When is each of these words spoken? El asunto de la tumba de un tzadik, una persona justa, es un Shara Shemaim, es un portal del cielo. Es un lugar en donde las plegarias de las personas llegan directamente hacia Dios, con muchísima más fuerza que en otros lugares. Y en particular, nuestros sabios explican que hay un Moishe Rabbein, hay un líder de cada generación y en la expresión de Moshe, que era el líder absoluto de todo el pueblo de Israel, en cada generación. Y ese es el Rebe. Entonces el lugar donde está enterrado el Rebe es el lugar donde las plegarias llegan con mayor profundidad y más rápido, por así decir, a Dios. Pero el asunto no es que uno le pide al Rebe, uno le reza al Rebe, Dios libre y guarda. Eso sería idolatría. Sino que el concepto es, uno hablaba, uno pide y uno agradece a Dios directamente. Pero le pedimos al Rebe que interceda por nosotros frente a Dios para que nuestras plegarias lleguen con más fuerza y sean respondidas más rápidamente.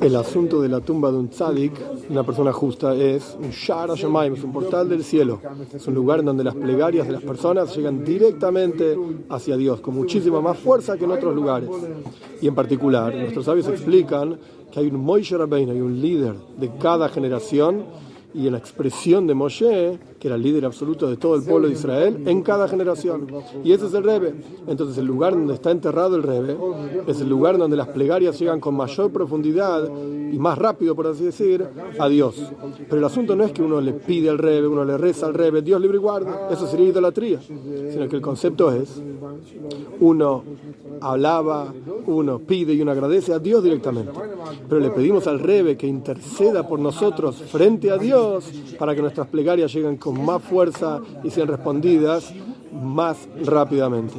El 0.00 0.16
asunto 0.16 0.60
de 0.60 0.68
la 0.68 0.80
tumba 0.80 1.10
de 1.10 1.18
un 1.18 1.28
tzadik, 1.28 1.72
una 2.08 2.22
persona 2.22 2.52
justa, 2.52 2.94
es 2.94 3.36
un 3.38 3.50
Shara 3.50 3.94
Shemaim, 3.94 4.34
es 4.34 4.44
un 4.44 4.52
portal 4.52 4.88
del 4.88 5.04
cielo. 5.04 5.40
Es 5.74 5.86
un 5.86 5.94
lugar 5.94 6.20
en 6.20 6.26
donde 6.26 6.44
las 6.44 6.54
plegarias 6.54 7.06
de 7.06 7.12
las 7.12 7.22
personas 7.22 7.74
llegan 7.76 8.04
directamente 8.04 8.96
hacia 9.28 9.56
Dios, 9.56 9.80
con 9.80 9.94
muchísima 9.94 10.40
más 10.40 10.58
fuerza 10.58 10.96
que 10.96 11.04
en 11.04 11.10
otros 11.10 11.34
lugares. 11.34 11.70
Y 12.40 12.48
en 12.48 12.54
particular, 12.54 13.14
nuestros 13.14 13.44
sabios 13.44 13.68
explican 13.68 14.38
que 14.70 14.80
hay 14.80 14.86
un 14.86 15.00
Moishe 15.00 15.36
Rabbein, 15.36 15.70
hay 15.70 15.80
un 15.80 16.00
líder 16.00 16.34
de 16.58 16.70
cada 16.78 17.08
generación 17.08 17.84
y 18.34 18.46
en 18.46 18.52
la 18.52 18.58
expresión 18.58 19.26
de 19.26 19.34
Moshe, 19.34 19.98
que 20.18 20.28
era 20.28 20.36
el 20.36 20.42
líder 20.42 20.64
absoluto 20.64 21.08
de 21.08 21.16
todo 21.16 21.34
el 21.34 21.42
pueblo 21.42 21.68
de 21.68 21.74
Israel, 21.74 22.22
en 22.26 22.42
cada 22.42 22.68
generación. 22.68 23.26
Y 23.64 23.72
ese 23.72 23.86
es 23.86 23.94
el 23.94 24.04
Rebe. 24.04 24.34
Entonces 24.66 24.98
el 24.98 25.06
lugar 25.06 25.32
donde 25.32 25.54
está 25.54 25.70
enterrado 25.70 26.16
el 26.16 26.22
Rebe 26.22 26.56
es 27.06 27.20
el 27.20 27.28
lugar 27.28 27.58
donde 27.58 27.76
las 27.76 27.88
plegarias 27.88 28.38
llegan 28.38 28.60
con 28.60 28.76
mayor 28.76 29.10
profundidad 29.10 29.88
y 30.32 30.38
más 30.38 30.58
rápido, 30.58 30.94
por 30.94 31.08
así 31.08 31.24
decir, 31.24 31.66
a 31.98 32.08
Dios. 32.08 32.40
Pero 32.88 32.98
el 32.98 33.04
asunto 33.04 33.34
no 33.34 33.44
es 33.44 33.52
que 33.52 33.62
uno 33.62 33.80
le 33.80 33.92
pide 33.94 34.30
al 34.30 34.38
Rebe, 34.38 34.68
uno 34.68 34.84
le 34.84 34.96
reza 34.96 35.26
al 35.26 35.34
Rebe, 35.34 35.62
Dios 35.62 35.80
libre 35.80 35.96
y 35.96 36.00
guarda. 36.00 36.48
Eso 36.50 36.66
sería 36.66 36.88
idolatría. 36.88 37.40
Sino 37.40 38.08
que 38.08 38.16
el 38.16 38.22
concepto 38.22 38.70
es, 38.72 39.02
uno 40.00 40.44
hablaba, 41.00 41.72
uno 42.06 42.38
pide 42.38 42.74
y 42.74 42.82
uno 42.82 42.92
agradece 42.92 43.32
a 43.32 43.38
Dios 43.38 43.62
directamente. 43.62 44.12
Pero 44.68 44.80
le 44.80 44.90
pedimos 44.90 45.26
al 45.26 45.40
Rebe 45.40 45.76
que 45.76 45.86
interceda 45.86 46.66
por 46.66 46.78
nosotros 46.78 47.36
frente 47.36 47.90
a 47.90 47.98
Dios 47.98 48.50
para 48.78 48.94
que 48.94 49.02
nuestras 49.02 49.28
plegarias 49.28 49.72
lleguen 49.72 49.96
con 49.96 50.24
más 50.24 50.42
fuerza 50.42 51.00
y 51.22 51.30
sean 51.30 51.48
respondidas 51.48 52.32
más 52.72 53.28
rápidamente. 53.44 54.14